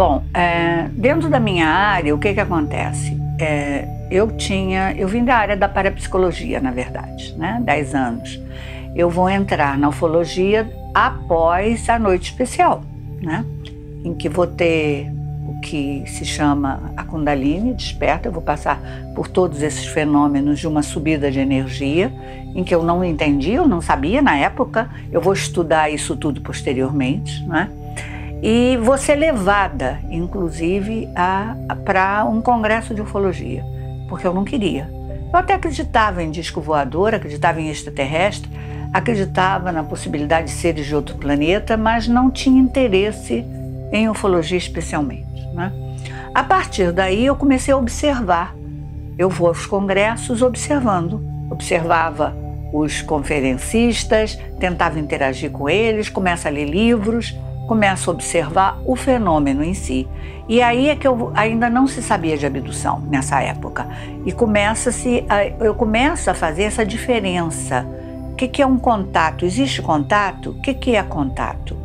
[0.00, 3.14] Bom, é, dentro da minha área, o que que acontece?
[3.38, 7.60] É, eu tinha, eu vim da área da parapsicologia, na verdade, né?
[7.62, 8.40] 10 anos.
[8.96, 12.82] Eu vou entrar na ufologia após a noite especial,
[13.20, 13.44] né?
[14.02, 15.06] Em que vou ter
[15.46, 18.26] o que se chama a Kundalini desperta.
[18.26, 18.80] Eu vou passar
[19.14, 22.10] por todos esses fenômenos de uma subida de energia,
[22.54, 24.88] em que eu não entendi, eu não sabia na época.
[25.12, 27.68] Eu vou estudar isso tudo posteriormente, né?
[28.42, 31.08] E vou ser levada, inclusive,
[31.84, 33.62] para um congresso de ufologia,
[34.08, 34.90] porque eu não queria.
[35.32, 38.50] Eu até acreditava em disco voador, acreditava em extraterrestre,
[38.92, 43.44] acreditava na possibilidade de seres de outro planeta, mas não tinha interesse
[43.92, 45.46] em ufologia especialmente.
[45.52, 45.72] Né?
[46.34, 48.56] A partir daí eu comecei a observar.
[49.18, 52.34] Eu vou aos congressos observando, observava
[52.72, 57.36] os conferencistas, tentava interagir com eles, começa a ler livros
[57.70, 60.08] começo a observar o fenômeno em si.
[60.48, 63.86] E aí é que eu ainda não se sabia de abdução nessa época.
[64.26, 65.24] E começa-se,
[65.60, 67.86] eu começo a fazer essa diferença.
[68.32, 69.44] O que, que é um contato?
[69.44, 70.50] Existe contato?
[70.50, 71.76] O que, que é contato?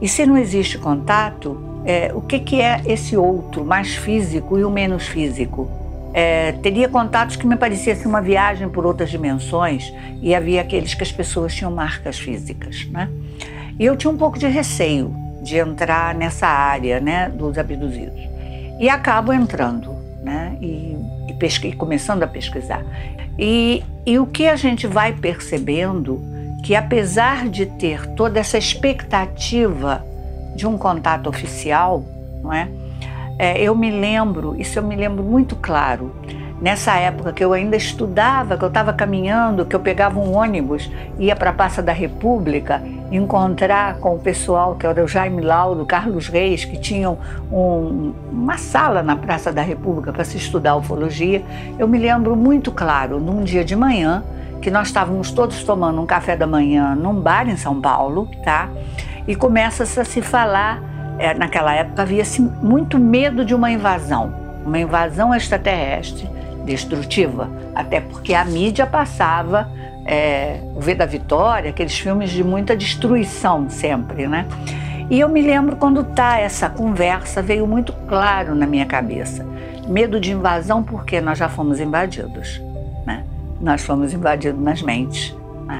[0.00, 4.64] E se não existe contato, é, o que, que é esse outro, mais físico e
[4.64, 5.68] o menos físico?
[6.14, 9.92] É, teria contatos que me parecessem uma viagem por outras dimensões
[10.22, 13.10] e havia aqueles que as pessoas tinham marcas físicas, né?
[13.78, 18.20] E eu tinha um pouco de receio de entrar nessa área né, dos abduzidos.
[18.80, 20.96] E acabo entrando né, e,
[21.28, 22.84] e, começando a pesquisar.
[23.38, 26.20] E, e o que a gente vai percebendo
[26.64, 30.04] que apesar de ter toda essa expectativa
[30.56, 32.02] de um contato oficial,
[32.42, 32.68] não é?
[33.38, 36.12] é eu me lembro, isso eu me lembro muito claro,
[36.60, 40.90] nessa época que eu ainda estudava, que eu estava caminhando, que eu pegava um ônibus,
[41.18, 45.84] ia para a Praça da República, encontrar com o pessoal que era o Jaime Laudo,
[45.84, 47.18] Carlos Reis, que tinham
[47.52, 51.42] um, uma sala na Praça da República para se estudar ufologia.
[51.78, 54.24] Eu me lembro muito claro, num dia de manhã,
[54.60, 58.68] que nós estávamos todos tomando um café da manhã num bar em São Paulo, tá?
[59.28, 60.82] E começa-se a se falar,
[61.18, 64.32] é, naquela época havia-se muito medo de uma invasão,
[64.64, 66.35] uma invasão extraterrestre
[66.66, 69.70] destrutiva, até porque a mídia passava
[70.04, 74.46] é, o V da Vitória, aqueles filmes de muita destruição sempre, né?
[75.08, 79.46] E eu me lembro quando tá essa conversa, veio muito claro na minha cabeça.
[79.88, 82.60] Medo de invasão porque nós já fomos invadidos,
[83.06, 83.24] né?
[83.60, 85.34] Nós fomos invadidos nas mentes.
[85.64, 85.78] Né?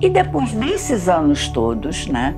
[0.00, 2.34] E depois, nesses anos todos, né?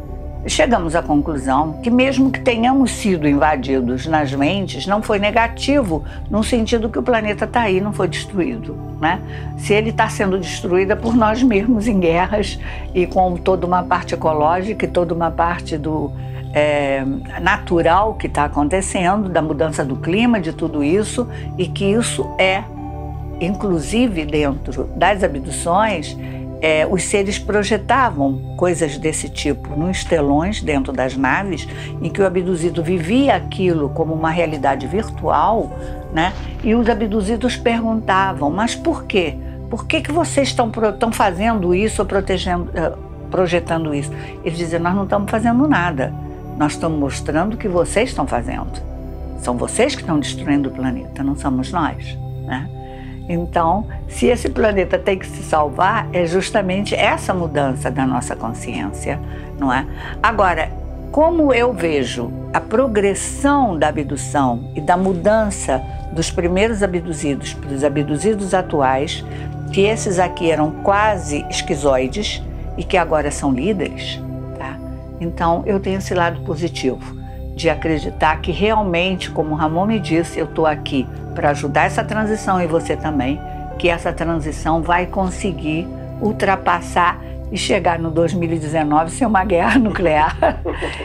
[0.47, 6.42] Chegamos à conclusão que, mesmo que tenhamos sido invadidos nas mentes, não foi negativo, no
[6.42, 8.76] sentido que o planeta está aí, não foi destruído.
[9.00, 9.20] Né?
[9.56, 12.58] Se ele está sendo destruído é por nós mesmos em guerras
[12.94, 16.12] e com toda uma parte ecológica e toda uma parte do
[16.52, 17.04] é,
[17.41, 22.62] natural que está acontecendo, da mudança do clima, de tudo isso, e que isso é,
[23.41, 26.16] inclusive dentro das abduções,
[26.62, 31.67] é, os seres projetavam coisas desse tipo nos telões dentro das naves,
[32.00, 35.77] em que o abduzido vivia aquilo como uma realidade virtual,
[36.12, 36.33] né?
[36.62, 39.34] E os abduzidos perguntavam: mas por quê?
[39.69, 42.97] Por que, que vocês estão, estão fazendo isso, protegendo, uh,
[43.29, 44.12] projetando isso?
[44.44, 46.15] Eles dizem: nós não estamos fazendo nada.
[46.56, 48.71] Nós estamos mostrando o que vocês estão fazendo.
[49.41, 52.69] São vocês que estão destruindo o planeta, não somos nós, né?
[53.28, 59.21] Então, se esse planeta tem que se salvar, é justamente essa mudança da nossa consciência,
[59.59, 59.87] não é?
[60.22, 60.71] Agora,
[61.10, 65.81] como eu vejo a progressão da abdução e da mudança
[66.12, 69.25] dos primeiros abduzidos para os abduzidos atuais,
[69.72, 72.43] que esses aqui eram quase esquizoides
[72.76, 74.20] e que agora são líderes,
[74.58, 74.76] tá?
[75.20, 77.21] Então, eu tenho esse lado positivo
[77.54, 82.04] de acreditar que realmente, como o Ramon me disse, eu estou aqui para ajudar essa
[82.04, 83.40] transição e você também,
[83.78, 85.87] que essa transição vai conseguir
[86.20, 87.20] ultrapassar
[87.50, 90.60] e chegar no 2019 sem uma guerra nuclear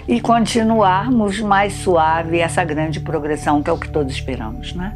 [0.08, 4.96] e continuarmos mais suave essa grande progressão que é o que todos esperamos, né?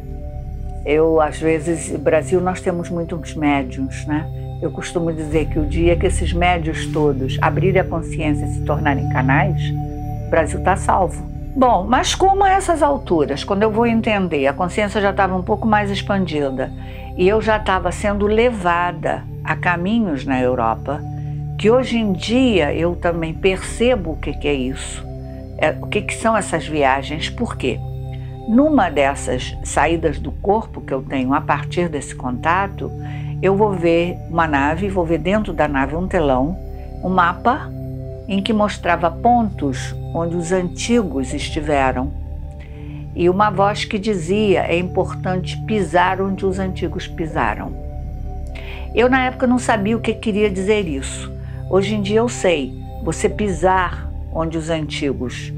[0.86, 4.26] Eu, às vezes, no Brasil nós temos muitos médiums, né?
[4.62, 8.62] Eu costumo dizer que o dia que esses médios todos abrirem a consciência e se
[8.62, 9.62] tornarem canais,
[10.28, 11.31] o Brasil está salvo.
[11.56, 15.44] Bom, mas como a essas alturas, quando eu vou entender, a consciência já estava um
[15.44, 16.72] pouco mais expandida
[17.18, 21.02] e eu já estava sendo levada a caminhos na Europa,
[21.58, 25.06] que hoje em dia eu também percebo o que, que é isso,
[25.58, 27.78] é, o que, que são essas viagens, por quê?
[28.48, 32.90] Numa dessas saídas do corpo que eu tenho a partir desse contato,
[33.42, 36.58] eu vou ver uma nave, vou ver dentro da nave um telão,
[37.04, 37.70] um mapa
[38.32, 42.14] em que mostrava pontos onde os antigos estiveram,
[43.14, 47.74] e uma voz que dizia: é importante pisar onde os antigos pisaram.
[48.96, 51.30] Eu, na época, não sabia o que queria dizer isso.
[51.70, 52.74] Hoje em dia eu sei.
[53.04, 55.52] Você pisar onde os antigos,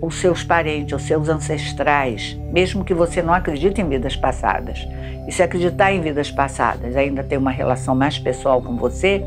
[0.00, 4.86] os seus parentes, os seus ancestrais, mesmo que você não acredite em vidas passadas,
[5.26, 9.24] e se acreditar em vidas passadas ainda tem uma relação mais pessoal com você,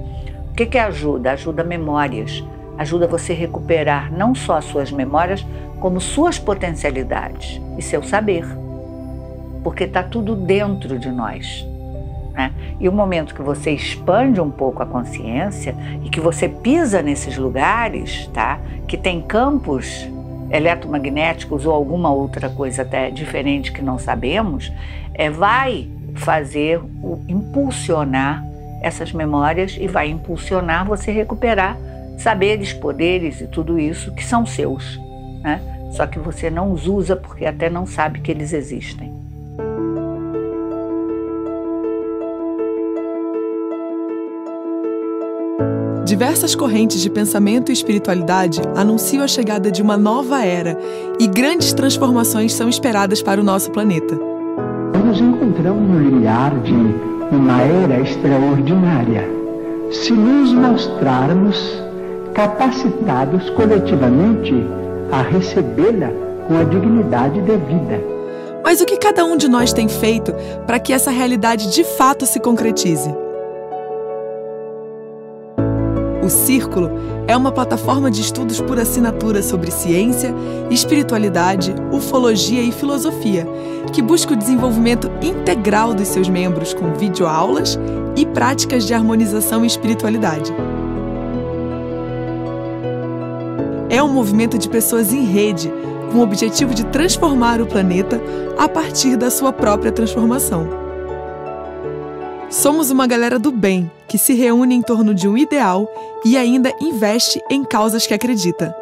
[0.52, 1.32] o que, que ajuda?
[1.32, 2.44] Ajuda memórias,
[2.78, 5.46] ajuda você a recuperar não só as suas memórias,
[5.80, 8.46] como suas potencialidades e seu saber.
[9.64, 11.66] Porque está tudo dentro de nós.
[12.34, 12.52] Né?
[12.80, 17.38] E o momento que você expande um pouco a consciência e que você pisa nesses
[17.38, 18.60] lugares, tá?
[18.88, 20.08] que tem campos
[20.52, 24.72] eletromagnéticos ou alguma outra coisa até diferente que não sabemos,
[25.14, 28.44] é, vai fazer o, impulsionar
[28.82, 31.78] essas memórias e vai impulsionar você recuperar
[32.18, 35.00] saberes, poderes e tudo isso que são seus.
[35.44, 35.62] Né?
[35.92, 39.14] Só que você não os usa porque até não sabe que eles existem.
[46.06, 50.78] Diversas correntes de pensamento e espiritualidade anunciam a chegada de uma nova era
[51.20, 54.16] e grandes transformações são esperadas para o nosso planeta.
[55.04, 56.74] Nos encontramos no limiar de
[57.32, 59.28] uma era extraordinária.
[59.92, 61.84] Se nos mostrarmos
[62.36, 64.54] capacitados coletivamente
[65.10, 66.10] a recebê-la
[66.48, 68.04] com a dignidade devida.
[68.62, 70.34] Mas o que cada um de nós tem feito
[70.68, 73.10] para que essa realidade de fato se concretize?
[76.22, 76.90] O Círculo
[77.28, 80.34] é uma plataforma de estudos por assinatura sobre ciência,
[80.70, 83.48] espiritualidade, ufologia e filosofia,
[83.94, 87.80] que busca o desenvolvimento integral dos seus membros com videoaulas
[88.16, 90.52] e práticas de harmonização e espiritualidade.
[93.96, 95.72] É um movimento de pessoas em rede,
[96.12, 98.22] com o objetivo de transformar o planeta
[98.58, 100.68] a partir da sua própria transformação.
[102.50, 105.90] Somos uma galera do bem que se reúne em torno de um ideal
[106.26, 108.76] e ainda investe em causas que acredita.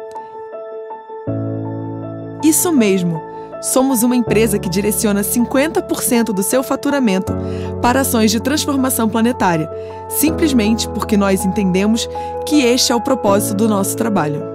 [2.42, 3.22] Isso mesmo!
[3.62, 7.32] Somos uma empresa que direciona 50% do seu faturamento
[7.80, 9.70] para ações de transformação planetária,
[10.08, 12.08] simplesmente porque nós entendemos
[12.46, 14.53] que este é o propósito do nosso trabalho.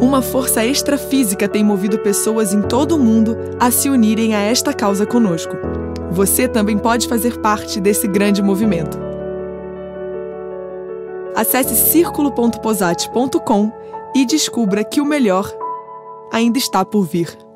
[0.00, 4.72] Uma força extrafísica tem movido pessoas em todo o mundo a se unirem a esta
[4.72, 5.54] causa conosco.
[6.10, 8.98] Você também pode fazer parte desse grande movimento.
[11.36, 13.70] Acesse círculo.posate.com
[14.14, 15.48] e descubra que o melhor
[16.32, 17.49] ainda está por vir.